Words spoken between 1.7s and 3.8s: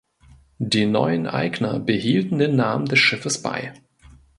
behielten den Namen des Schiffes bei.